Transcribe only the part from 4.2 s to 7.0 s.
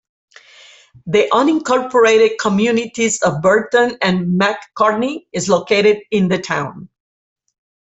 McCartney is located in the town.